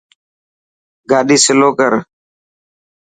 [1.09, 1.93] گاڏي سلو ڪر.